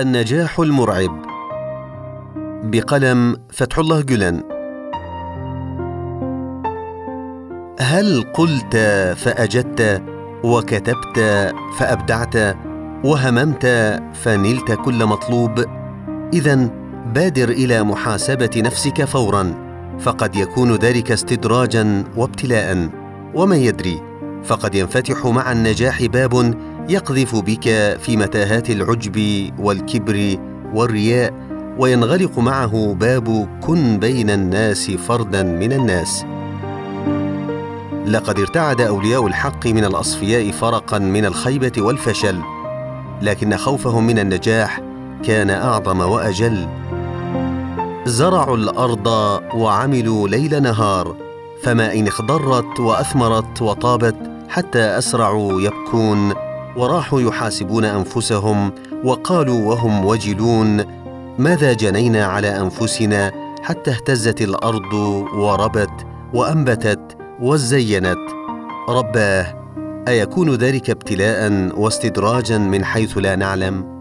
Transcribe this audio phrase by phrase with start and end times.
[0.00, 1.22] النجاح المرعب.
[2.64, 4.42] بقلم فتح الله جلن
[7.80, 8.76] هل قلت
[9.16, 10.02] فأجدت
[10.44, 11.18] وكتبت
[11.78, 12.56] فأبدعت
[13.04, 13.66] وهممت
[14.14, 15.64] فنلت كل مطلوب؟
[16.32, 16.70] اذا
[17.14, 19.54] بادر إلى محاسبة نفسك فورا
[19.98, 22.90] فقد يكون ذلك استدراجا وابتلاء.
[23.34, 24.02] ومن يدري
[24.44, 26.54] فقد ينفتح مع النجاح باب
[26.88, 27.62] يقذف بك
[28.00, 30.38] في متاهات العجب والكبر
[30.74, 31.32] والرياء
[31.78, 36.24] وينغلق معه باب كن بين الناس فردا من الناس.
[38.06, 42.40] لقد ارتعد أولياء الحق من الأصفياء فرقا من الخيبة والفشل
[43.22, 44.80] لكن خوفهم من النجاح
[45.24, 46.68] كان أعظم وأجل.
[48.04, 49.06] زرعوا الأرض
[49.54, 51.16] وعملوا ليل نهار
[51.62, 54.16] فما إن اخضرت وأثمرت وطابت
[54.48, 56.47] حتى أسرعوا يبكون
[56.78, 58.72] وراحوا يحاسبون أنفسهم
[59.04, 60.84] وقالوا وهم وجلون
[61.38, 64.92] ماذا جنينا على أنفسنا حتى اهتزت الأرض
[65.34, 68.18] وربت وأنبتت وزينت؟
[68.88, 69.68] رباه
[70.08, 73.97] أيكون ذلك ابتلاء واستدراجا من حيث لا نعلم؟